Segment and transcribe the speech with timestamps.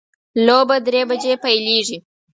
[0.45, 1.97] لوبه درې بجې پیلیږي